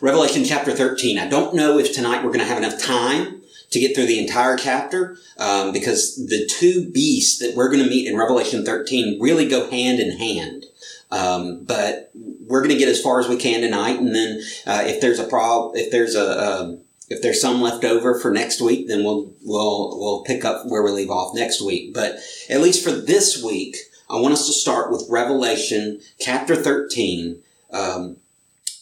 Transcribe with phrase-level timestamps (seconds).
[0.00, 1.18] Revelation chapter 13.
[1.18, 4.18] I don't know if tonight we're going to have enough time to get through the
[4.18, 9.20] entire chapter um, because the two beasts that we're going to meet in Revelation 13
[9.20, 10.64] really go hand in hand.
[11.10, 14.84] Um, but we're going to get as far as we can tonight, and then uh,
[14.86, 16.78] if there's a problem, if there's a,
[17.08, 20.82] if there's some left over for next week, then we'll we'll we'll pick up where
[20.82, 21.92] we leave off next week.
[21.92, 23.76] But at least for this week,
[24.08, 27.42] I want us to start with Revelation chapter 13,
[27.72, 28.16] um,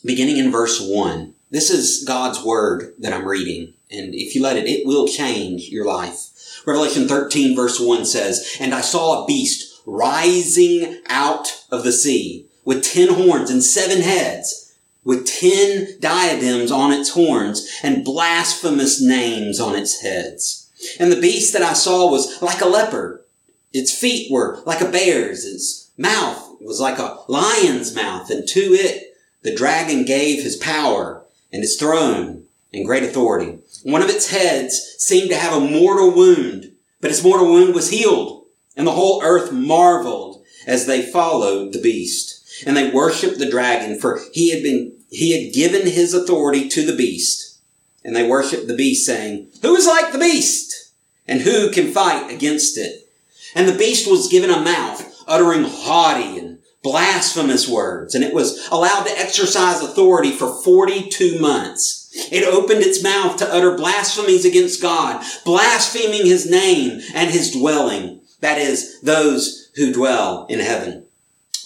[0.05, 1.35] beginning in verse 1.
[1.51, 5.69] This is God's word that I'm reading, and if you let it, it will change
[5.69, 6.63] your life.
[6.67, 12.47] Revelation 13 verse 1 says, And I saw a beast rising out of the sea
[12.65, 19.59] with ten horns and seven heads with ten diadems on its horns and blasphemous names
[19.59, 20.71] on its heads.
[21.01, 23.25] And the beast that I saw was like a leopard.
[23.73, 25.47] Its feet were like a bear's.
[25.47, 28.29] Its mouth was like a lion's mouth.
[28.29, 29.08] And to it,
[29.43, 33.59] the dragon gave his power and his throne and great authority.
[33.83, 37.91] One of its heads seemed to have a mortal wound, but its mortal wound was
[37.91, 38.47] healed.
[38.77, 42.65] And the whole earth marveled as they followed the beast.
[42.67, 46.85] And they worshiped the dragon for he had been he had given his authority to
[46.85, 47.59] the beast,
[48.05, 50.93] and they worshiped the beast, saying, Who is like the beast?
[51.27, 53.11] And who can fight against it?
[53.55, 58.69] And the beast was given a mouth, uttering haughty and blasphemous words, and it was
[58.71, 62.11] allowed to exercise authority for 42 months.
[62.33, 68.21] It opened its mouth to utter blasphemies against God, blaspheming his name and his dwelling,
[68.41, 71.05] that is, those who dwell in heaven.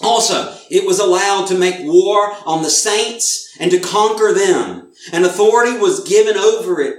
[0.01, 4.91] Also, it was allowed to make war on the saints and to conquer them.
[5.11, 6.95] And authority was given over it,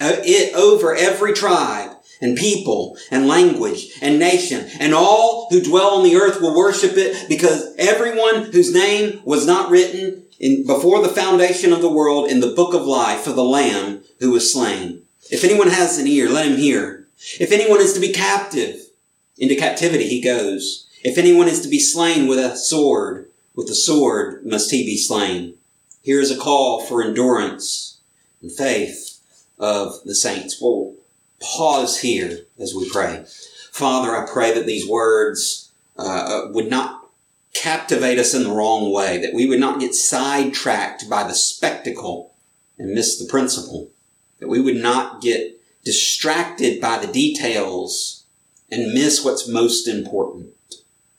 [0.00, 1.93] uh, it over every tribe
[2.24, 4.66] and people and language and nation.
[4.80, 9.46] And all who dwell on the earth will worship it because everyone whose name was
[9.46, 13.32] not written in, before the foundation of the world in the book of life for
[13.32, 15.02] the Lamb who was slain.
[15.30, 17.06] If anyone has an ear, let him hear.
[17.38, 18.80] If anyone is to be captive,
[19.36, 20.88] into captivity he goes.
[21.04, 24.96] If anyone is to be slain with a sword, with the sword must he be
[24.96, 25.56] slain.
[26.00, 28.00] Here is a call for endurance
[28.40, 29.20] and faith
[29.58, 30.58] of the saints.
[30.58, 30.94] We'll
[31.44, 33.24] pause here as we pray.
[33.70, 37.08] Father, I pray that these words uh, would not
[37.52, 42.34] captivate us in the wrong way, that we would not get sidetracked by the spectacle
[42.78, 43.90] and miss the principle,
[44.38, 48.24] that we would not get distracted by the details
[48.70, 50.50] and miss what's most important.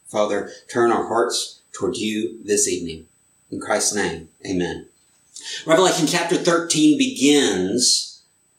[0.07, 3.07] Father, turn our hearts toward you this evening.
[3.51, 4.87] In Christ's name, amen.
[5.65, 8.14] Revelation chapter 13 begins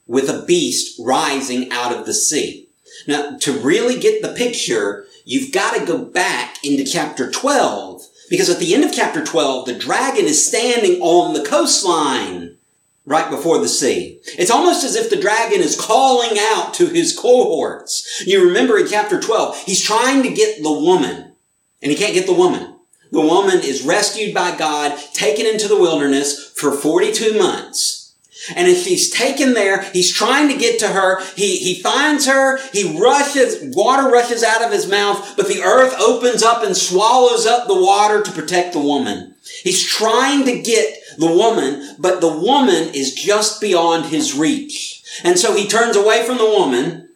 [0.07, 2.69] with a beast rising out of the sea.
[3.07, 8.49] Now, to really get the picture, you've got to go back into chapter 12, because
[8.49, 12.57] at the end of chapter 12, the dragon is standing on the coastline
[13.05, 14.21] right before the sea.
[14.37, 18.25] It's almost as if the dragon is calling out to his cohorts.
[18.27, 21.33] You remember in chapter 12, he's trying to get the woman
[21.81, 22.75] and he can't get the woman.
[23.13, 28.06] The woman is rescued by God, taken into the wilderness for 42 months.
[28.55, 31.25] And if he's taken there, he's trying to get to her.
[31.35, 32.59] He, he finds her.
[32.73, 37.47] He rushes, water rushes out of his mouth, but the earth opens up and swallows
[37.47, 39.35] up the water to protect the woman.
[39.63, 45.03] He's trying to get the woman, but the woman is just beyond his reach.
[45.25, 47.09] And so he turns away from the woman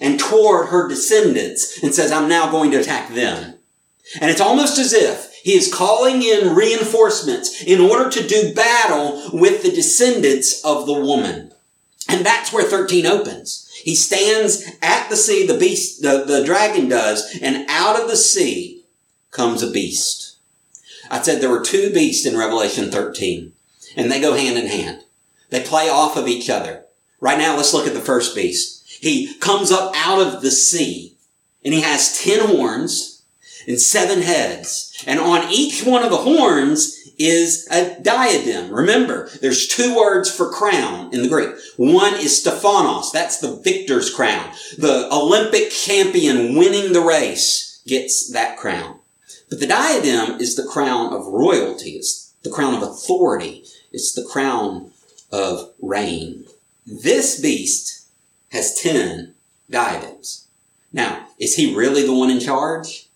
[0.00, 3.54] and toward her descendants and says, I'm now going to attack them.
[4.20, 9.30] And it's almost as if he is calling in reinforcements in order to do battle
[9.32, 11.52] with the descendants of the woman.
[12.08, 13.68] And that's where 13 opens.
[13.82, 18.16] He stands at the sea, the beast, the, the dragon does, and out of the
[18.16, 18.84] sea
[19.30, 20.36] comes a beast.
[21.10, 23.52] I said there were two beasts in Revelation 13,
[23.96, 25.04] and they go hand in hand.
[25.50, 26.84] They play off of each other.
[27.20, 28.84] Right now, let's look at the first beast.
[29.00, 31.16] He comes up out of the sea,
[31.64, 33.22] and he has ten horns,
[33.66, 34.87] and seven heads.
[35.06, 38.72] And on each one of the horns is a diadem.
[38.72, 41.50] Remember, there's two words for crown in the Greek.
[41.76, 43.10] One is Stephanos.
[43.10, 44.52] That's the victor's crown.
[44.76, 49.00] The Olympic champion winning the race gets that crown.
[49.48, 51.92] But the diadem is the crown of royalty.
[51.92, 53.64] It's the crown of authority.
[53.92, 54.92] It's the crown
[55.32, 56.44] of reign.
[56.86, 58.06] This beast
[58.50, 59.34] has ten
[59.70, 60.46] diadems.
[60.92, 63.07] Now, is he really the one in charge?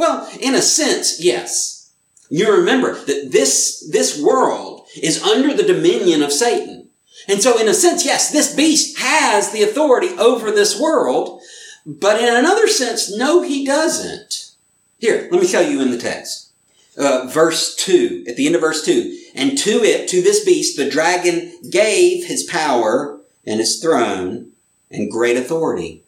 [0.00, 1.92] Well, in a sense, yes.
[2.30, 6.88] You remember that this, this world is under the dominion of Satan.
[7.28, 11.42] And so in a sense, yes, this beast has the authority over this world,
[11.84, 14.52] but in another sense, no, he doesn't.
[14.98, 16.50] Here, let me show you in the text.
[16.96, 20.78] Uh, verse 2, at the end of verse 2, and to it, to this beast,
[20.78, 24.52] the dragon gave his power and his throne
[24.90, 26.04] and great authority.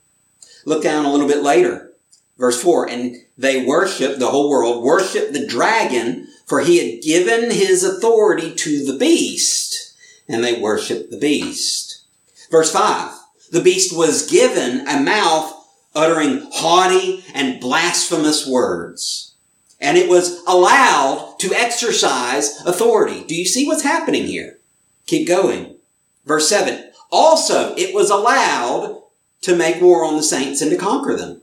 [0.64, 1.91] Look down a little bit later.
[2.38, 7.50] Verse 4, and they worship, the whole world worship the dragon, for he had given
[7.50, 9.94] his authority to the beast,
[10.28, 12.02] and they worship the beast.
[12.50, 13.12] Verse 5,
[13.50, 15.54] the beast was given a mouth
[15.94, 19.34] uttering haughty and blasphemous words.
[19.80, 23.24] And it was allowed to exercise authority.
[23.24, 24.58] Do you see what's happening here?
[25.06, 25.76] Keep going.
[26.24, 26.92] Verse 7.
[27.10, 29.02] Also, it was allowed
[29.42, 31.42] to make war on the saints and to conquer them.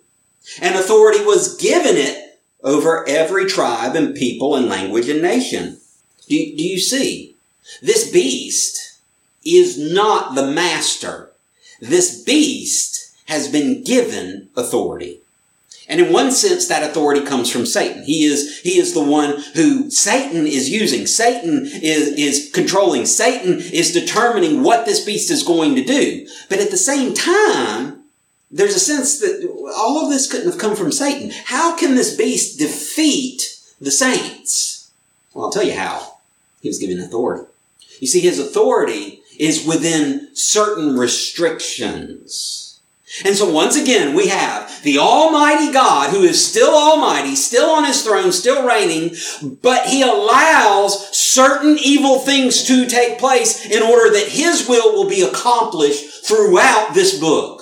[0.61, 5.79] And authority was given it over every tribe and people and language and nation.
[6.27, 7.35] Do, do you see?
[7.81, 8.99] This beast
[9.45, 11.31] is not the master.
[11.79, 15.19] This beast has been given authority.
[15.87, 18.03] And in one sense, that authority comes from Satan.
[18.03, 21.07] He is, he is the one who Satan is using.
[21.07, 23.07] Satan is, is controlling.
[23.07, 26.27] Satan is determining what this beast is going to do.
[26.47, 27.98] But at the same time,
[28.51, 29.47] there's a sense that
[29.77, 31.31] all of this couldn't have come from Satan.
[31.45, 34.91] How can this beast defeat the saints?
[35.33, 36.17] Well, I'll tell you how.
[36.61, 37.45] He was given authority.
[37.99, 42.79] You see, his authority is within certain restrictions.
[43.25, 47.85] And so once again, we have the Almighty God who is still Almighty, still on
[47.85, 49.15] His throne, still reigning,
[49.61, 55.09] but He allows certain evil things to take place in order that His will will
[55.09, 57.58] be accomplished throughout this book.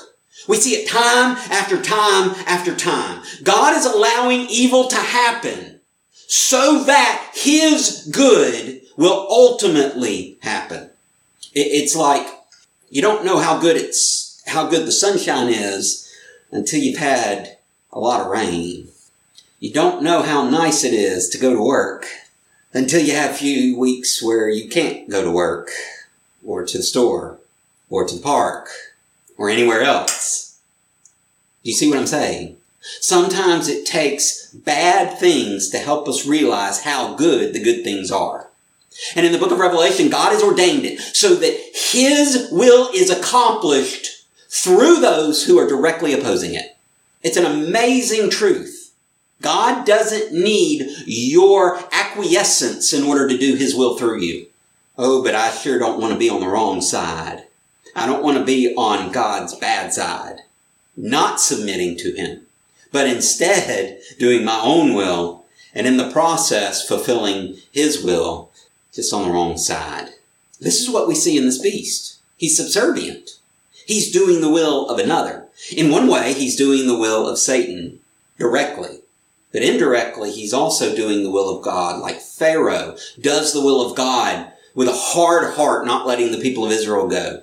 [0.47, 3.23] We see it time after time after time.
[3.43, 5.81] God is allowing evil to happen
[6.13, 10.89] so that His good will ultimately happen.
[11.53, 12.27] It's like
[12.89, 16.09] you don't know how good it's how good the sunshine is
[16.51, 17.57] until you've had
[17.91, 18.87] a lot of rain.
[19.59, 22.05] You don't know how nice it is to go to work
[22.73, 25.69] until you have a few weeks where you can't go to work
[26.45, 27.39] or to the store
[27.89, 28.69] or to the park
[29.37, 30.59] or anywhere else.
[31.63, 32.57] You see what I'm saying?
[33.01, 38.49] Sometimes it takes bad things to help us realize how good the good things are.
[39.15, 43.09] And in the book of Revelation, God has ordained it so that His will is
[43.09, 46.77] accomplished through those who are directly opposing it.
[47.21, 48.93] It's an amazing truth.
[49.41, 54.47] God doesn't need your acquiescence in order to do His will through you.
[54.97, 57.46] Oh, but I sure don't want to be on the wrong side.
[57.97, 60.41] I don't want to be on God's bad side,
[60.95, 62.41] not submitting to Him,
[62.91, 68.51] but instead doing my own will and in the process fulfilling His will
[68.93, 70.09] just on the wrong side.
[70.59, 72.19] This is what we see in this beast.
[72.37, 73.31] He's subservient.
[73.87, 75.47] He's doing the will of another.
[75.75, 77.99] In one way, he's doing the will of Satan
[78.37, 78.99] directly.
[79.51, 83.97] But indirectly, he's also doing the will of God, like Pharaoh does the will of
[83.97, 87.41] God with a hard heart, not letting the people of Israel go.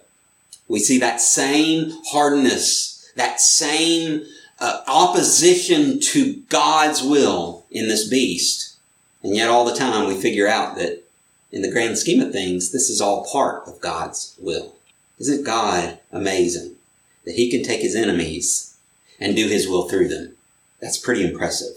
[0.68, 4.24] We see that same hardness, that same
[4.60, 8.76] uh, opposition to God's will in this beast.
[9.22, 11.04] And yet all the time we figure out that
[11.52, 14.74] in the grand scheme of things, this is all part of God's will.
[15.18, 16.76] Isn't God amazing
[17.24, 18.76] that He can take His enemies
[19.20, 20.36] and do His will through them?
[20.80, 21.74] That's pretty impressive.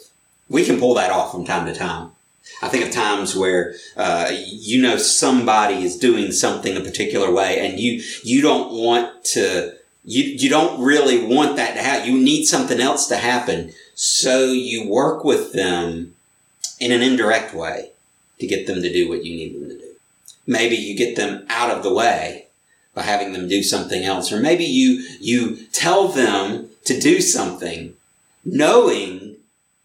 [0.50, 2.12] We can pull that off from time to time.
[2.62, 7.60] I think of times where uh, you know somebody is doing something a particular way,
[7.60, 12.12] and you you don't want to you you don't really want that to happen.
[12.12, 16.16] You need something else to happen, so you work with them
[16.80, 17.92] in an indirect way
[18.40, 19.94] to get them to do what you need them to do.
[20.46, 22.48] Maybe you get them out of the way
[22.94, 24.32] by having them do something else.
[24.32, 27.96] Or maybe you, you tell them to do something
[28.44, 29.37] knowing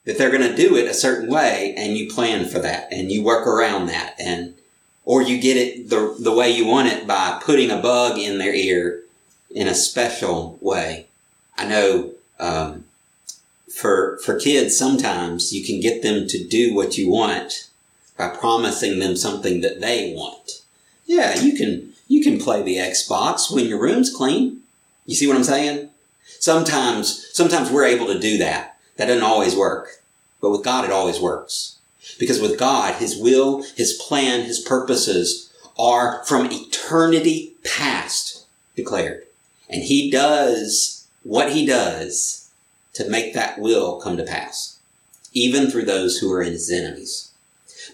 [0.04, 3.10] that they're going to do it a certain way and you plan for that and
[3.10, 4.54] you work around that and,
[5.04, 8.38] or you get it the, the way you want it by putting a bug in
[8.38, 9.02] their ear
[9.50, 11.06] in a special way.
[11.56, 12.84] I know, um,
[13.72, 17.68] for, for kids, sometimes you can get them to do what you want
[18.16, 20.62] by promising them something that they want.
[21.06, 24.62] Yeah, you can, you can play the Xbox when your room's clean.
[25.06, 25.90] You see what I'm saying?
[26.24, 28.71] Sometimes, sometimes we're able to do that.
[28.96, 30.02] That doesn't always work.
[30.40, 31.78] But with God, it always works.
[32.18, 38.44] Because with God, His will, His plan, His purposes are from eternity past
[38.76, 39.26] declared.
[39.68, 42.50] And He does what He does
[42.94, 44.78] to make that will come to pass.
[45.32, 47.30] Even through those who are in His enemies.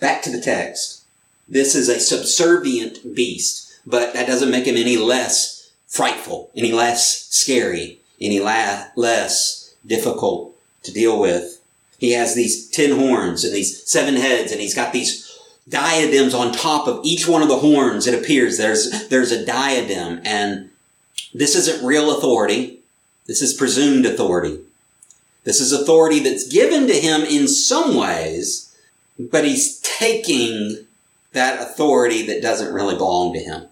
[0.00, 1.02] Back to the text.
[1.48, 7.26] This is a subservient beast but that doesn't make him any less frightful, any less
[7.30, 10.54] scary, any la- less difficult
[10.88, 11.60] to deal with.
[11.98, 15.24] He has these ten horns and these seven heads and he's got these
[15.68, 18.06] diadems on top of each one of the horns.
[18.06, 20.70] It appears there's, there's a diadem and
[21.34, 22.80] this isn't real authority.
[23.26, 24.60] This is presumed authority.
[25.44, 28.76] This is authority that's given to him in some ways,
[29.18, 30.86] but he's taking
[31.32, 33.66] that authority that doesn't really belong to him.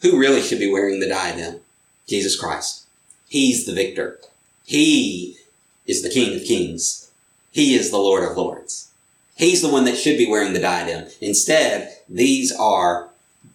[0.00, 1.60] Who really should be wearing the diadem?
[2.06, 2.86] Jesus Christ.
[3.28, 4.18] He's the victor.
[4.64, 5.38] He
[5.86, 7.10] is the King of Kings.
[7.50, 8.90] He is the Lord of Lords.
[9.34, 11.10] He's the one that should be wearing the diadem.
[11.20, 13.08] Instead, these are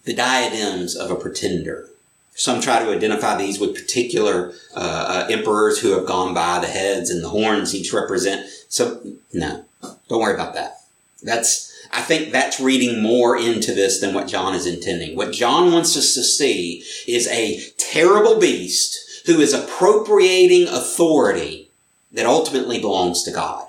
[0.04, 1.90] the diadems of a pretender.
[2.34, 6.60] Some try to identify these with particular uh, uh, emperors who have gone by.
[6.60, 8.48] The heads and the horns each represent.
[8.70, 9.02] So
[9.34, 10.82] no, don't worry about that.
[11.24, 15.16] That's I think that's reading more into this than what John is intending.
[15.16, 21.67] What John wants us to see is a terrible beast who is appropriating authority
[22.12, 23.68] that ultimately belongs to God.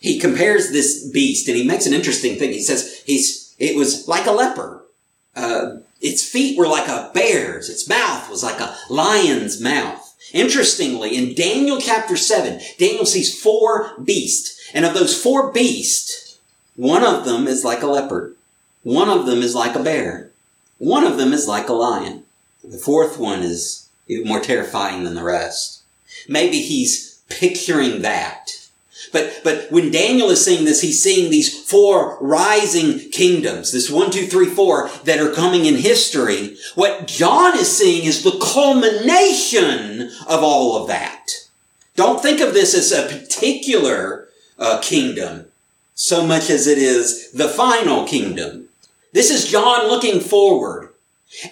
[0.00, 2.52] He compares this beast and he makes an interesting thing.
[2.52, 4.82] He says he's, it was like a leopard.
[5.34, 7.68] Uh, its feet were like a bear's.
[7.68, 10.04] Its mouth was like a lion's mouth.
[10.32, 14.70] Interestingly, in Daniel chapter 7, Daniel sees four beasts.
[14.74, 16.38] And of those four beasts,
[16.76, 18.36] one of them is like a leopard.
[18.82, 20.30] One of them is like a bear.
[20.78, 22.24] One of them is like a lion.
[22.62, 25.82] The fourth one is even more terrifying than the rest.
[26.28, 28.50] Maybe he's picturing that.
[29.12, 34.10] But, but when Daniel is seeing this, he's seeing these four rising kingdoms, this one,
[34.10, 36.56] two, three, four that are coming in history.
[36.74, 41.26] What John is seeing is the culmination of all of that.
[41.96, 45.46] Don't think of this as a particular uh, kingdom
[45.94, 48.68] so much as it is the final kingdom.
[49.12, 50.90] This is John looking forward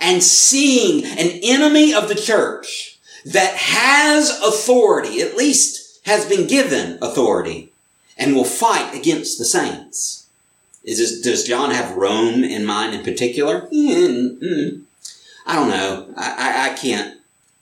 [0.01, 2.96] and seeing an enemy of the church
[3.27, 7.73] that has authority, at least has been given authority,
[8.17, 10.29] and will fight against the saints.
[10.85, 13.63] Is this, does John have Rome in mind in particular?
[13.73, 14.83] Mm-hmm.
[15.45, 16.07] I don't know.
[16.17, 17.15] I, I, I can't.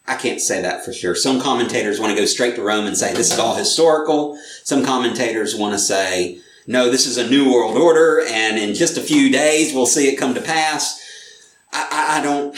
[0.07, 1.15] I can't say that for sure.
[1.15, 4.39] Some commentators want to go straight to Rome and say this is all historical.
[4.63, 8.99] Some commentators want to say no, this is a new world order, and in just
[8.99, 11.01] a few days we'll see it come to pass.
[11.73, 12.57] I, I, I don't.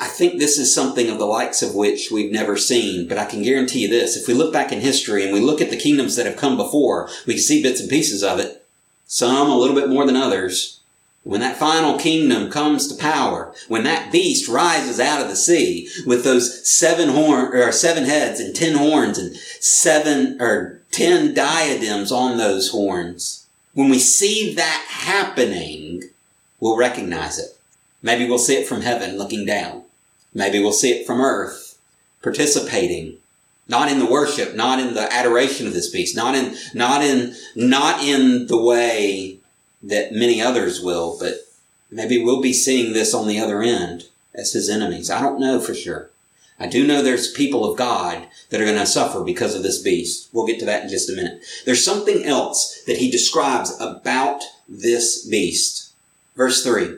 [0.00, 3.24] I think this is something of the likes of which we've never seen, but I
[3.24, 4.16] can guarantee you this.
[4.16, 6.56] If we look back in history and we look at the kingdoms that have come
[6.56, 8.64] before, we can see bits and pieces of it.
[9.06, 10.78] Some a little bit more than others.
[11.24, 15.90] When that final kingdom comes to power, when that beast rises out of the sea
[16.06, 22.12] with those seven horn or seven heads and ten horns and seven or ten diadems
[22.12, 26.04] on those horns, when we see that happening,
[26.60, 27.58] we'll recognize it.
[28.00, 29.82] Maybe we'll see it from heaven looking down.
[30.34, 31.78] Maybe we'll see it from earth
[32.22, 33.18] participating.
[33.68, 37.34] Not in the worship, not in the adoration of this beast, not in, not in,
[37.54, 39.38] not in the way
[39.82, 41.34] that many others will, but
[41.90, 45.10] maybe we'll be seeing this on the other end as his enemies.
[45.10, 46.10] I don't know for sure.
[46.58, 49.80] I do know there's people of God that are going to suffer because of this
[49.80, 50.28] beast.
[50.32, 51.42] We'll get to that in just a minute.
[51.64, 55.92] There's something else that he describes about this beast.
[56.36, 56.96] Verse 3.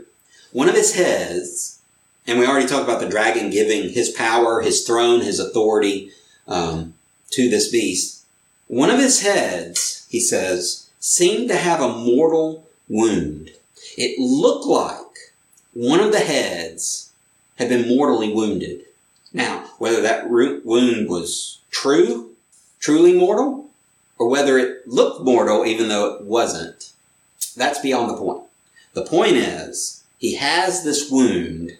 [0.52, 1.79] One of his heads,
[2.26, 6.12] and we already talked about the dragon giving his power, his throne, his authority
[6.46, 6.94] um,
[7.30, 8.24] to this beast.
[8.68, 13.50] One of his heads, he says, seemed to have a mortal wound.
[13.96, 15.32] It looked like
[15.72, 17.12] one of the heads
[17.56, 18.84] had been mortally wounded.
[19.32, 22.30] Now, whether that wound was true,
[22.80, 23.70] truly mortal,
[24.18, 26.92] or whether it looked mortal even though it wasn't,
[27.56, 28.42] that's beyond the point.
[28.92, 31.78] The point is, he has this wound,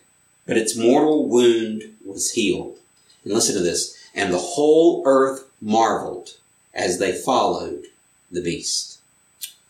[0.51, 2.77] but its mortal wound was healed.
[3.23, 3.97] And listen to this.
[4.17, 6.31] And the whole earth marveled
[6.75, 7.85] as they followed
[8.33, 8.99] the beast.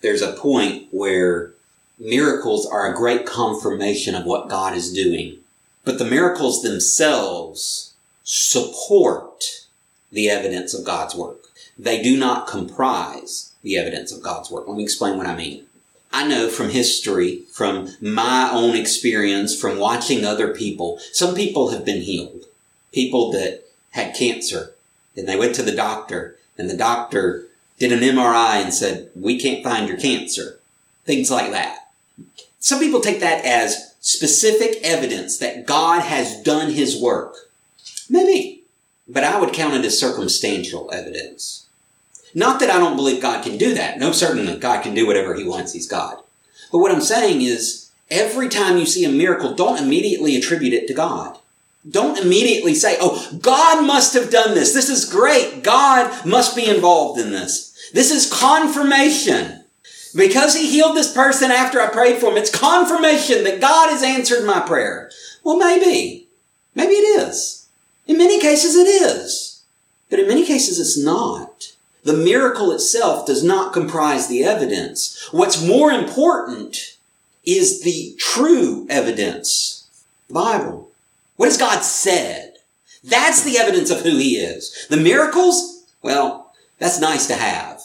[0.00, 1.52] There's a point where
[1.98, 5.40] miracles are a great confirmation of what God is doing
[5.84, 9.66] but the miracles themselves support
[10.12, 11.46] the evidence of God's work.
[11.78, 14.68] They do not comprise the evidence of God's work.
[14.68, 15.66] Let me explain what I mean.
[16.12, 21.84] I know from history, from my own experience, from watching other people, some people have
[21.84, 22.44] been healed.
[22.92, 24.74] People that had cancer
[25.16, 27.46] and they went to the doctor and the doctor
[27.78, 30.58] did an MRI and said, we can't find your cancer.
[31.04, 31.90] Things like that.
[32.58, 37.34] Some people take that as specific evidence that God has done his work?
[38.08, 38.62] Maybe.
[39.08, 41.59] But I would count it as circumstantial evidence.
[42.34, 43.98] Not that I don't believe God can do that.
[43.98, 45.72] No, certainly God can do whatever he wants.
[45.72, 46.18] He's God.
[46.70, 50.86] But what I'm saying is, every time you see a miracle, don't immediately attribute it
[50.88, 51.38] to God.
[51.88, 54.74] Don't immediately say, oh, God must have done this.
[54.74, 55.62] This is great.
[55.62, 57.90] God must be involved in this.
[57.92, 59.64] This is confirmation.
[60.14, 64.02] Because he healed this person after I prayed for him, it's confirmation that God has
[64.02, 65.10] answered my prayer.
[65.42, 66.28] Well, maybe.
[66.74, 67.68] Maybe it is.
[68.06, 69.62] In many cases it is.
[70.10, 71.72] But in many cases it's not.
[72.02, 75.28] The miracle itself does not comprise the evidence.
[75.32, 76.96] What's more important
[77.44, 79.88] is the true evidence.
[80.28, 80.90] The Bible.
[81.36, 82.54] What has God said?
[83.02, 84.86] That's the evidence of who He is.
[84.88, 87.80] The miracles, well, that's nice to have.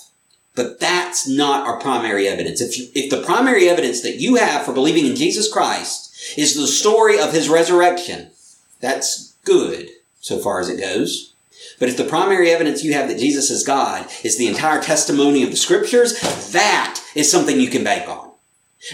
[0.55, 2.61] But that's not our primary evidence.
[2.61, 6.55] If, you, if the primary evidence that you have for believing in Jesus Christ is
[6.55, 8.31] the story of His resurrection,
[8.79, 9.89] that's good
[10.21, 11.33] so far as it goes.
[11.79, 15.43] But if the primary evidence you have that Jesus is God is the entire testimony
[15.43, 16.19] of the scriptures,
[16.51, 18.31] that is something you can bank on.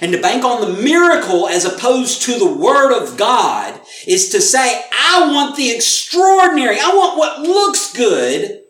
[0.02, 4.40] And to bank on the miracle as opposed to the word of God is to
[4.40, 6.78] say, I want the extraordinary.
[6.80, 8.62] I want what looks good.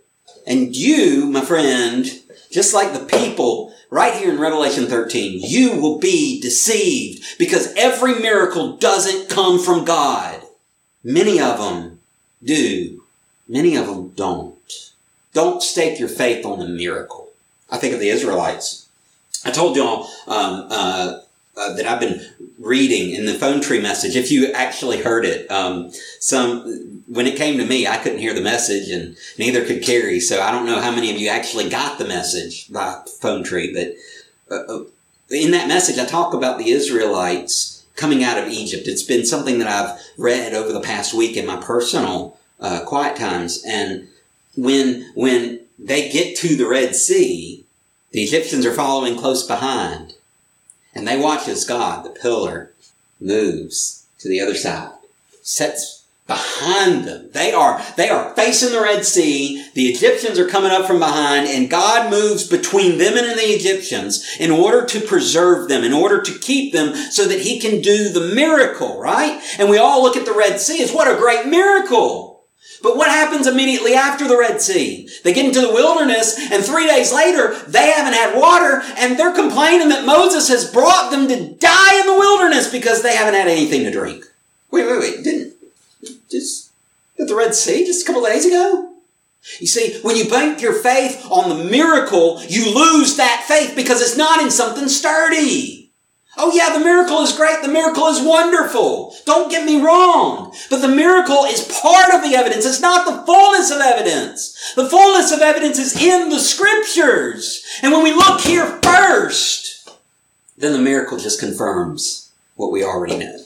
[0.47, 2.07] And you, my friend,
[2.51, 8.15] just like the people right here in Revelation 13, you will be deceived because every
[8.15, 10.41] miracle doesn't come from God.
[11.03, 11.99] Many of them
[12.43, 13.00] do.
[13.51, 14.55] Many of them don't.
[15.33, 17.31] Don't stake your faith on the miracle.
[17.69, 18.87] I think of the Israelites.
[19.43, 21.19] I told y'all um, uh,
[21.57, 22.25] uh, that I've been
[22.57, 24.15] reading in the phone tree message.
[24.15, 25.91] If you actually heard it, um,
[26.21, 30.21] some when it came to me, I couldn't hear the message, and neither could Carrie.
[30.21, 33.73] So I don't know how many of you actually got the message by phone tree.
[33.73, 34.83] But uh, uh
[35.29, 38.87] in that message, I talk about the Israelites coming out of Egypt.
[38.87, 43.17] It's been something that I've read over the past week in my personal uh, quiet
[43.17, 43.63] times.
[43.65, 44.07] And
[44.55, 47.65] when, when they get to the Red Sea,
[48.11, 50.15] the Egyptians are following close behind.
[50.93, 52.71] And they watch as God, the pillar,
[53.19, 54.91] moves to the other side,
[55.41, 57.29] sets behind them.
[57.33, 59.65] They are, they are facing the Red Sea.
[59.73, 64.37] The Egyptians are coming up from behind and God moves between them and the Egyptians
[64.39, 68.09] in order to preserve them, in order to keep them so that he can do
[68.09, 69.41] the miracle, right?
[69.59, 72.30] And we all look at the Red Sea as what a great miracle.
[72.81, 75.07] But what happens immediately after the Red Sea?
[75.23, 79.35] They get into the wilderness and three days later, they haven't had water and they're
[79.35, 83.47] complaining that Moses has brought them to die in the wilderness because they haven't had
[83.47, 84.25] anything to drink.
[84.71, 85.23] Wait, wait, wait.
[85.23, 85.53] Didn't,
[86.29, 86.71] just
[87.19, 88.89] at the Red Sea just a couple days ago?
[89.59, 94.01] You see, when you bank your faith on the miracle, you lose that faith because
[94.01, 95.80] it's not in something sturdy.
[96.37, 97.61] Oh yeah, the miracle is great.
[97.61, 99.15] The miracle is wonderful.
[99.25, 100.53] Don't get me wrong.
[100.69, 102.65] But the miracle is part of the evidence.
[102.65, 104.73] It's not the fullness of evidence.
[104.75, 107.65] The fullness of evidence is in the scriptures.
[107.83, 109.89] And when we look here first,
[110.57, 113.43] then the miracle just confirms what we already know.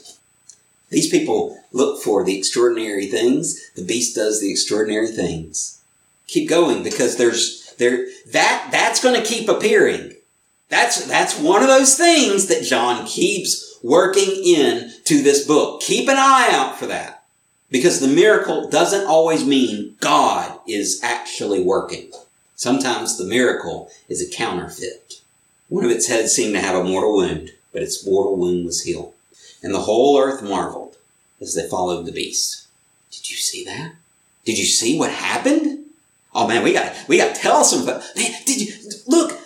[0.90, 3.70] These people look for the extraordinary things.
[3.72, 5.82] The beast does the extraordinary things.
[6.28, 10.15] Keep going because there's there that that's going to keep appearing.
[10.68, 15.80] That's, that's one of those things that John keeps working in to this book.
[15.80, 17.24] Keep an eye out for that.
[17.70, 22.10] Because the miracle doesn't always mean God is actually working.
[22.54, 25.20] Sometimes the miracle is a counterfeit.
[25.68, 28.82] One of its heads seemed to have a mortal wound, but its mortal wound was
[28.82, 29.12] healed.
[29.62, 30.96] And the whole earth marveled
[31.40, 32.66] as they followed the beast.
[33.10, 33.92] Did you see that?
[34.44, 35.86] Did you see what happened?
[36.34, 37.84] Oh man, we got we got to tell some.
[37.86, 38.02] Man,
[38.44, 38.74] did you
[39.06, 39.38] look?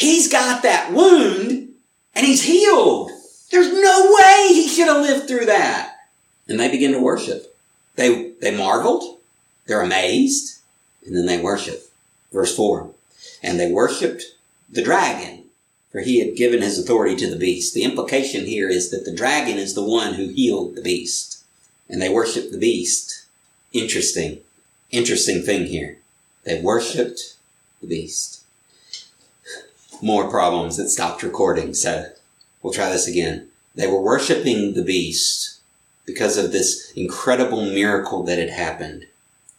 [0.00, 1.68] He's got that wound
[2.14, 3.10] and he's healed.
[3.50, 5.94] There's no way he should have lived through that.
[6.48, 7.54] And they begin to worship.
[7.96, 9.18] They, they marveled.
[9.66, 10.60] They're amazed.
[11.04, 11.92] And then they worship.
[12.32, 12.92] Verse four.
[13.42, 14.24] And they worshiped
[14.70, 15.44] the dragon,
[15.92, 17.74] for he had given his authority to the beast.
[17.74, 21.44] The implication here is that the dragon is the one who healed the beast.
[21.90, 23.26] And they worshiped the beast.
[23.74, 24.40] Interesting.
[24.90, 25.98] Interesting thing here.
[26.44, 27.36] They worshiped
[27.82, 28.39] the beast
[30.02, 31.74] more problems that stopped recording.
[31.74, 32.06] So
[32.62, 33.48] we'll try this again.
[33.74, 35.60] They were worshiping the beast
[36.04, 39.06] because of this incredible miracle that had happened.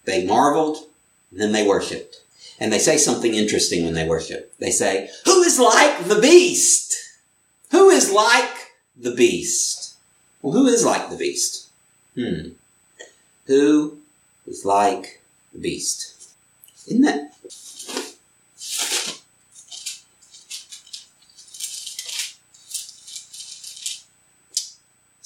[0.06, 0.88] They marveled,
[1.32, 2.22] then they worshiped.
[2.60, 4.54] And they say something interesting when they worship.
[4.60, 6.96] They say, Who is like the beast?
[7.72, 9.96] Who is like the beast?
[10.42, 11.70] Well, who is like the beast?
[12.16, 12.50] Hmm.
[13.46, 13.98] Who
[14.46, 15.22] is like
[15.54, 16.34] the beast?
[16.88, 17.34] Isn't that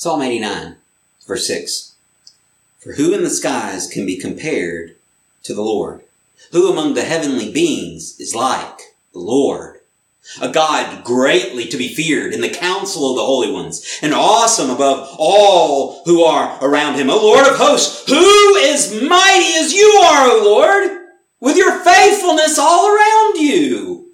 [0.06, 0.76] Psalm 89,
[1.26, 1.96] verse 6.
[2.78, 4.96] For who in the skies can be compared
[5.42, 6.02] to the Lord?
[6.52, 8.82] Who among the heavenly beings is like
[9.14, 9.80] the Lord?
[10.40, 14.70] A God greatly to be feared in the council of the holy ones and awesome
[14.70, 17.10] above all who are around him.
[17.10, 21.08] O Lord of hosts, who is mighty as you are, O Lord,
[21.40, 24.06] with your faithfulness all around you.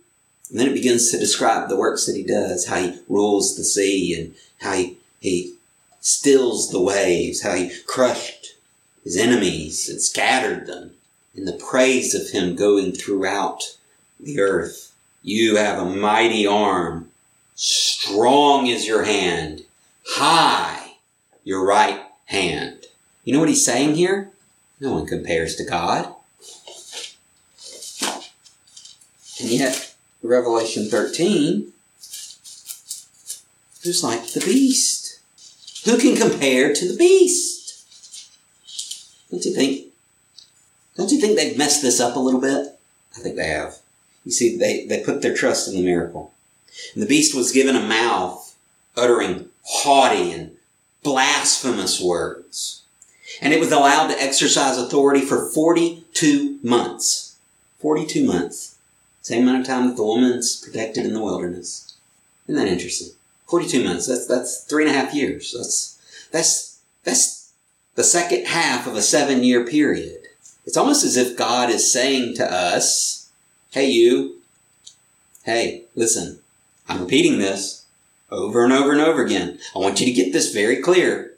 [0.51, 3.65] And then it begins to describe the works that he does, how he rules the
[3.65, 5.55] sea and how he, he
[6.01, 8.55] stills the waves, how he crushed
[9.03, 10.91] his enemies and scattered them,
[11.35, 13.77] and the praise of him going throughout
[14.19, 14.93] the earth.
[15.23, 17.11] You have a mighty arm,
[17.55, 19.63] strong is your hand,
[20.05, 20.81] high
[21.43, 22.85] your right hand.
[23.23, 24.29] You know what he's saying here?
[24.79, 26.13] No one compares to God.
[29.39, 31.73] And yet, Revelation 13,
[33.83, 35.00] who's like the beast?
[35.85, 37.85] Who can compare to the beast?
[39.29, 39.87] Don't you think?
[40.95, 42.77] Don't you think they've messed this up a little bit?
[43.17, 43.77] I think they have.
[44.25, 46.33] You see, they, they put their trust in the miracle.
[46.93, 48.55] And the beast was given a mouth
[48.95, 50.57] uttering haughty and
[51.03, 52.83] blasphemous words.
[53.41, 57.37] And it was allowed to exercise authority for 42 months.
[57.79, 58.77] 42 months.
[59.21, 61.95] Same amount of time that the woman's protected in the wilderness.
[62.47, 63.09] Isn't that interesting?
[63.51, 64.07] 42 months.
[64.07, 65.53] That's, that's three and a half years.
[65.55, 67.51] That's, that's, that's
[67.95, 70.19] the second half of a seven year period.
[70.65, 73.29] It's almost as if God is saying to us,
[73.71, 74.37] Hey, you.
[75.43, 76.39] Hey, listen,
[76.87, 77.85] I'm repeating this
[78.31, 79.59] over and over and over again.
[79.75, 81.33] I want you to get this very clear.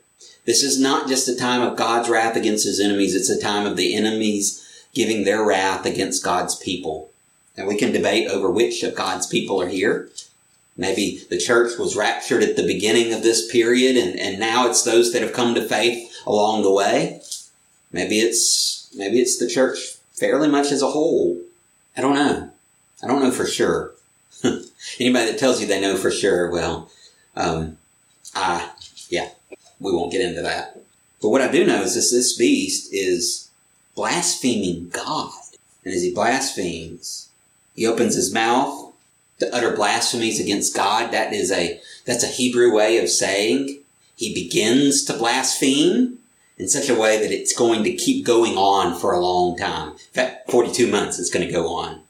[0.46, 3.16] This is not just a time of God's wrath against his enemies.
[3.16, 7.10] It's a time of the enemies giving their wrath against God's people.
[7.58, 10.10] And we can debate over which of God's people are here.
[10.76, 14.84] Maybe the church was raptured at the beginning of this period and, and now it's
[14.84, 17.22] those that have come to faith along the way.
[17.92, 19.78] Maybe it's, maybe it's the church
[20.14, 21.40] fairly much as a whole.
[21.96, 22.50] I don't know.
[23.04, 23.92] I don't know for sure.
[25.00, 26.90] Anybody that tells you they know for sure, well,
[27.36, 27.78] um,
[29.10, 29.30] yeah,
[29.80, 30.80] we won't get into that.
[31.22, 33.50] But what I do know is this, this beast is
[33.96, 35.32] blaspheming God.
[35.86, 37.30] And as he blasphemes,
[37.76, 38.83] he opens his mouth
[39.44, 41.12] to utter blasphemies against God.
[41.12, 43.82] That is a, that's a Hebrew way of saying
[44.16, 46.20] he begins to blaspheme
[46.58, 49.90] in such a way that it's going to keep going on for a long time.
[49.90, 52.02] In fact, 42 months it's going to go on.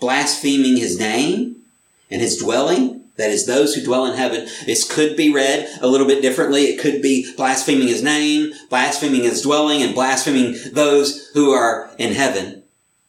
[0.00, 1.62] Blaspheming his name
[2.10, 4.48] and his dwelling, that is those who dwell in heaven.
[4.66, 6.62] This could be read a little bit differently.
[6.64, 12.14] It could be blaspheming his name, blaspheming his dwelling, and blaspheming those who are in
[12.14, 12.62] heaven.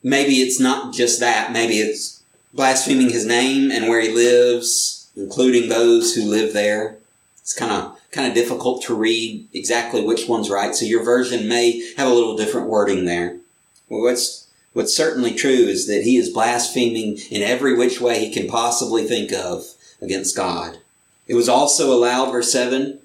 [0.04, 1.52] Maybe it's not just that.
[1.52, 2.13] Maybe it's
[2.54, 6.98] blaspheming his name and where he lives, including those who live there.
[7.42, 10.76] It's kind of kind of difficult to read exactly which one's right.
[10.76, 13.38] So your version may have a little different wording there.
[13.90, 18.34] Well, what's what's certainly true is that he is blaspheming in every which way he
[18.34, 19.66] can possibly think of
[20.02, 20.78] against God.
[21.28, 23.00] It was also allowed, verse 7,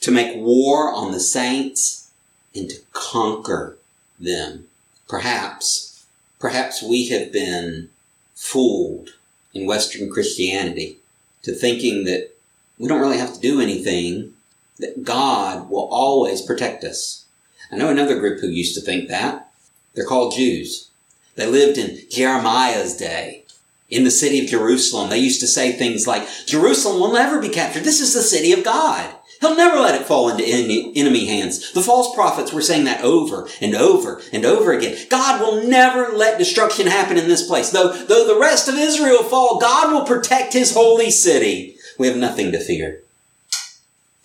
[0.00, 2.10] to make war on the saints
[2.54, 3.76] and to conquer
[4.18, 4.66] them.
[5.08, 6.06] Perhaps,
[6.38, 7.90] perhaps we have been
[8.34, 9.10] fooled
[9.52, 10.98] in Western Christianity
[11.42, 12.30] to thinking that
[12.78, 14.34] we don't really have to do anything,
[14.78, 17.24] that God will always protect us.
[17.70, 19.50] I know another group who used to think that.
[19.94, 20.90] They're called Jews.
[21.36, 23.44] They lived in Jeremiah's day
[23.88, 25.10] in the city of Jerusalem.
[25.10, 27.84] They used to say things like, Jerusalem will never be captured.
[27.84, 29.14] This is the city of God.
[29.44, 31.70] He'll never let it fall into enemy hands.
[31.72, 34.96] The false prophets were saying that over and over and over again.
[35.10, 37.68] God will never let destruction happen in this place.
[37.68, 41.76] Though, though the rest of Israel fall, God will protect his holy city.
[41.98, 43.02] We have nothing to fear.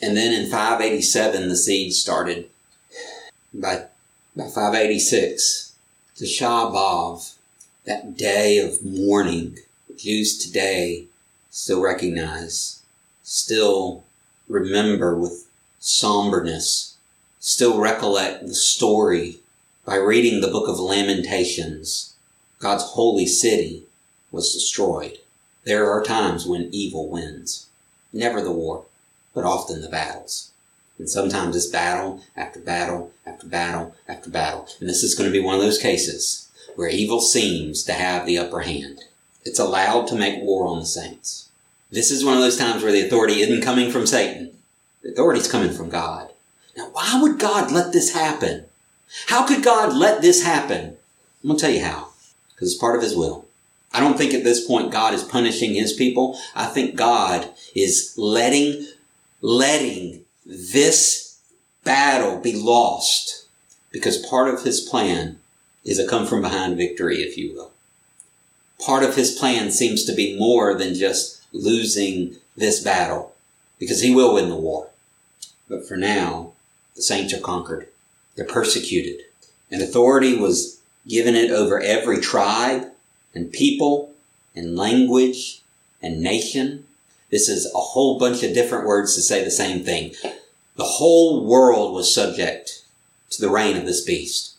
[0.01, 2.49] And then in 587, the siege started.
[3.53, 3.87] By,
[4.37, 5.73] by 586,
[6.15, 7.35] the B'Av,
[7.85, 9.57] that day of mourning,
[9.97, 11.07] Jews today
[11.49, 12.81] still recognize,
[13.21, 14.05] still
[14.49, 15.47] remember with
[15.79, 16.97] somberness,
[17.39, 19.37] still recollect the story
[19.85, 22.15] by reading the book of Lamentations.
[22.59, 23.83] God's holy city
[24.31, 25.19] was destroyed.
[25.63, 27.67] There are times when evil wins.
[28.11, 28.85] Never the war
[29.33, 30.51] but often the battles.
[30.97, 34.67] And sometimes it's battle after battle after battle after battle.
[34.79, 38.25] And this is going to be one of those cases where evil seems to have
[38.25, 39.05] the upper hand.
[39.45, 41.48] It's allowed to make war on the saints.
[41.91, 44.51] This is one of those times where the authority isn't coming from Satan.
[45.01, 46.29] The authority is coming from God.
[46.77, 48.65] Now, why would God let this happen?
[49.27, 50.97] How could God let this happen?
[51.43, 52.09] I'm going to tell you how.
[52.53, 53.45] Because it's part of His will.
[53.91, 56.39] I don't think at this point God is punishing His people.
[56.55, 58.85] I think God is letting
[59.41, 61.39] letting this
[61.83, 63.47] battle be lost
[63.91, 65.39] because part of his plan
[65.83, 67.71] is a come from behind victory, if you will.
[68.79, 73.33] Part of his plan seems to be more than just losing this battle
[73.79, 74.89] because he will win the war.
[75.67, 76.53] But for now,
[76.95, 77.87] the saints are conquered.
[78.35, 79.25] They're persecuted.
[79.71, 82.87] And authority was given it over every tribe
[83.33, 84.13] and people
[84.55, 85.61] and language
[86.01, 86.85] and nation.
[87.29, 90.13] This is a whole bunch of different words to say the same thing.
[90.75, 92.83] The whole world was subject
[93.31, 94.55] to the reign of this beast.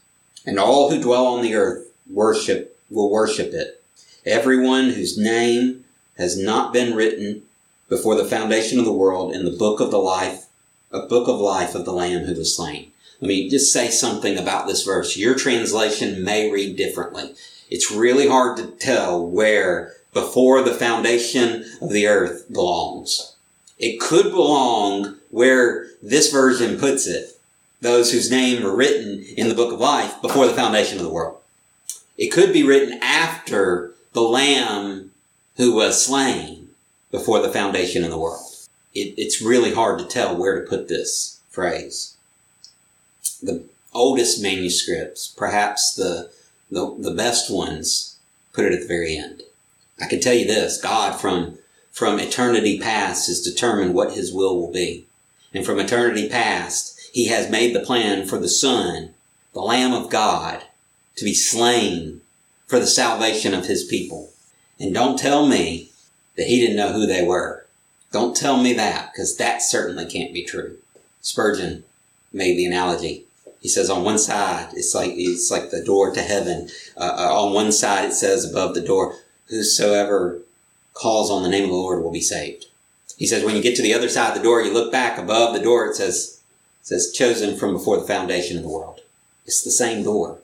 [0.46, 3.82] And all who dwell on the earth worship, will worship it.
[4.24, 5.84] Everyone whose name
[6.20, 7.42] has not been written
[7.88, 10.46] before the foundation of the world in the book of the life,
[10.92, 12.92] a book of life of the Lamb who was slain.
[13.20, 15.16] Let me just say something about this verse.
[15.16, 17.34] Your translation may read differently.
[17.70, 23.34] It's really hard to tell where before the foundation of the earth belongs.
[23.78, 27.38] It could belong where this version puts it.
[27.80, 31.12] Those whose name were written in the book of life before the foundation of the
[31.12, 31.38] world.
[32.18, 35.09] It could be written after the lamb
[35.60, 36.70] who was slain
[37.10, 38.50] before the foundation of the world.
[38.94, 42.16] It, it's really hard to tell where to put this phrase.
[43.42, 46.30] The oldest manuscripts, perhaps the,
[46.70, 48.16] the, the best ones,
[48.54, 49.42] put it at the very end.
[50.00, 51.58] I can tell you this, God from,
[51.92, 55.04] from eternity past has determined what his will will be.
[55.52, 59.10] And from eternity past, he has made the plan for the Son,
[59.52, 60.62] the Lamb of God,
[61.16, 62.22] to be slain
[62.66, 64.30] for the salvation of his people.
[64.80, 65.90] And don't tell me
[66.36, 67.66] that he didn't know who they were.
[68.12, 70.78] Don't tell me that, because that certainly can't be true.
[71.20, 71.84] Spurgeon
[72.32, 73.24] made the analogy.
[73.60, 76.70] He says on one side, it's like, it's like the door to heaven.
[76.96, 79.16] Uh, uh on one side, it says above the door,
[79.48, 80.40] whosoever
[80.94, 82.66] calls on the name of the Lord will be saved.
[83.18, 85.18] He says when you get to the other side of the door, you look back
[85.18, 86.40] above the door, it says,
[86.80, 89.02] it says chosen from before the foundation of the world.
[89.44, 90.38] It's the same door.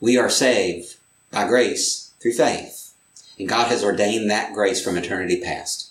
[0.00, 0.96] We are saved
[1.30, 2.81] by grace through faith.
[3.38, 5.90] And God has ordained that grace from eternity past.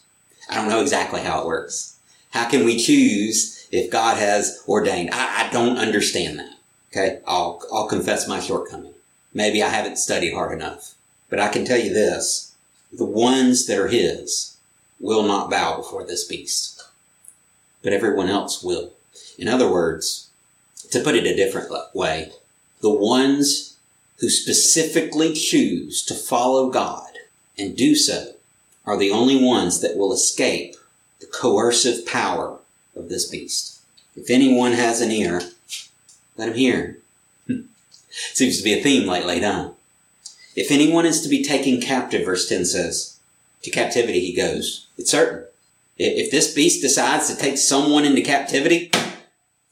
[0.49, 1.97] I don't know exactly how it works.
[2.31, 5.09] How can we choose if God has ordained?
[5.11, 6.55] I, I don't understand that.
[6.91, 7.19] Okay.
[7.25, 8.93] I'll, I'll confess my shortcoming.
[9.33, 10.95] Maybe I haven't studied hard enough,
[11.29, 12.53] but I can tell you this
[12.91, 14.57] the ones that are his
[14.99, 16.83] will not bow before this beast,
[17.81, 18.91] but everyone else will.
[19.37, 20.29] In other words,
[20.91, 22.31] to put it a different way,
[22.81, 23.77] the ones
[24.19, 27.10] who specifically choose to follow God
[27.61, 28.33] and do so
[28.85, 30.75] are the only ones that will escape
[31.19, 32.57] the coercive power
[32.95, 33.79] of this beast.
[34.15, 35.41] If anyone has an ear,
[36.35, 36.97] let him hear.
[38.09, 39.69] Seems to be a theme lately, huh?
[40.55, 43.19] If anyone is to be taken captive, verse 10 says,
[43.61, 44.87] to captivity he goes.
[44.97, 45.45] It's certain.
[45.97, 48.89] If this beast decides to take someone into captivity,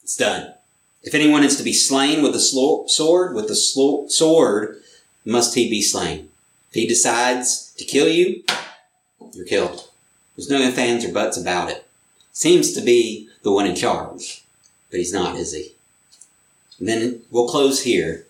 [0.04, 0.54] it's done.
[1.02, 4.82] If anyone is to be slain with a sword, with the sword,
[5.25, 6.28] must he be slain.
[6.69, 8.43] If he decides to kill you,
[9.34, 9.89] you're killed.
[10.36, 11.86] There's no ifs, ands, or buts about it.
[12.32, 14.43] Seems to be the one in charge,
[14.89, 15.73] but he's not, is he?
[16.79, 18.25] And then we'll close here.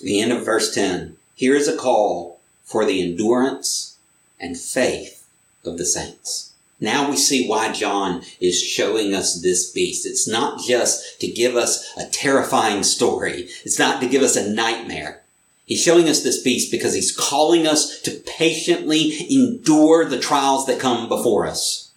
[0.00, 1.16] The end of verse 10.
[1.34, 3.96] Here is a call for the endurance
[4.38, 5.26] and faith
[5.64, 6.52] of the saints.
[6.80, 10.06] Now we see why John is showing us this beast.
[10.06, 13.48] It's not just to give us a terrifying story.
[13.64, 15.22] It's not to give us a nightmare.
[15.68, 20.80] He's showing us this beast because he's calling us to patiently endure the trials that
[20.80, 21.90] come before us.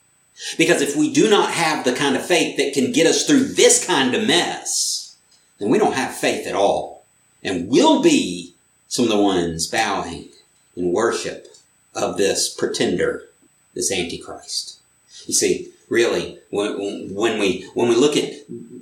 [0.57, 3.45] Because if we do not have the kind of faith that can get us through
[3.45, 5.15] this kind of mess,
[5.57, 7.05] then we don't have faith at all.
[7.43, 8.55] And we'll be
[8.89, 10.27] some of the ones bowing
[10.75, 11.47] in worship
[11.95, 13.29] of this pretender,
[13.73, 14.79] this Antichrist.
[15.27, 18.33] You see, really, when, when we when we look at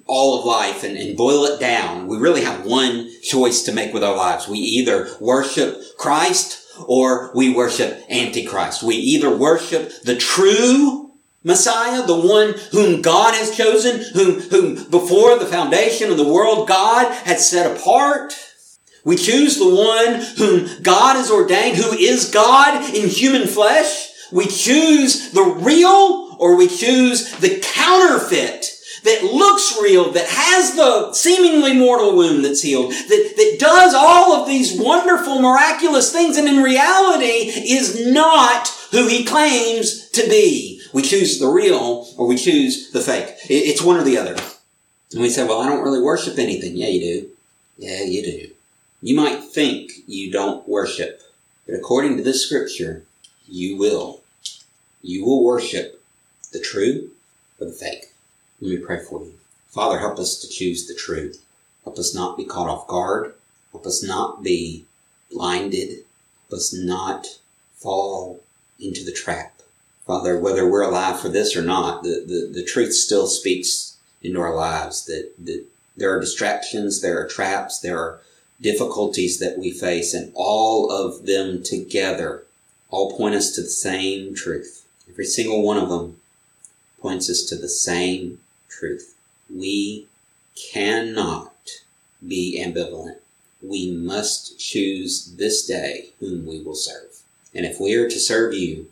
[0.10, 3.94] all of life and, and boil it down, we really have one choice to make
[3.94, 4.48] with our lives.
[4.48, 8.84] We either worship Christ or we worship Antichrist.
[8.84, 11.12] We either worship the true
[11.44, 16.68] Messiah, the one whom God has chosen, whom, whom before the foundation of the world
[16.68, 18.34] God had set apart,
[19.06, 24.10] we choose the one whom God has ordained, who is God in human flesh.
[24.32, 28.69] We choose the real or we choose the counterfeit
[29.04, 34.34] that looks real, that has the seemingly mortal wound that's healed, that, that does all
[34.34, 40.82] of these wonderful, miraculous things, and in reality is not who he claims to be.
[40.94, 43.36] We choose the real or we choose the fake.
[43.50, 44.36] It's one or the other.
[45.12, 46.76] And we say, well, I don't really worship anything.
[46.76, 47.30] Yeah, you do.
[47.78, 48.52] Yeah, you do.
[49.02, 51.22] You might think you don't worship,
[51.66, 53.06] but according to this scripture,
[53.48, 54.22] you will.
[55.02, 56.04] You will worship
[56.52, 57.12] the true
[57.60, 58.09] or the fake.
[58.62, 59.34] Let me pray for you.
[59.70, 61.44] Father, help us to choose the truth.
[61.84, 63.34] Help us not be caught off guard.
[63.72, 64.86] Help us not be
[65.32, 65.90] blinded.
[66.50, 67.28] Help us not
[67.76, 68.42] fall
[68.80, 69.62] into the trap.
[70.06, 74.42] Father, whether we're alive for this or not, the, the, the truth still speaks into
[74.42, 78.20] our lives that, that there are distractions, there are traps, there are
[78.60, 82.44] difficulties that we face, and all of them together
[82.90, 84.86] all point us to the same truth.
[85.10, 86.20] Every single one of them
[87.00, 89.16] points us to the same truth.
[89.54, 90.08] We
[90.56, 91.54] cannot
[92.26, 93.18] be ambivalent.
[93.62, 97.22] We must choose this day whom we will serve.
[97.54, 98.88] And if we are to serve you,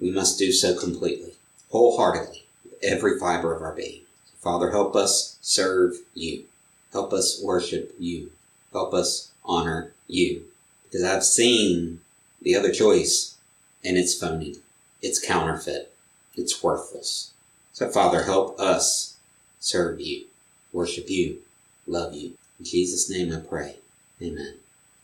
[0.00, 1.34] we must do so completely,
[1.70, 4.02] wholeheartedly, with every fiber of our being.
[4.38, 6.44] Father, help us serve you.
[6.92, 8.32] Help us worship you.
[8.72, 10.44] Help us honor you.
[10.84, 12.00] Because I've seen
[12.42, 13.36] the other choice
[13.84, 14.56] and it's phony.
[15.02, 15.92] It's counterfeit.
[16.34, 17.32] It's worthless.
[17.72, 19.09] So Father, help us
[19.60, 20.24] serve you,
[20.72, 21.38] worship you,
[21.86, 22.32] love you.
[22.58, 23.76] In Jesus' name I pray.
[24.20, 24.59] Amen.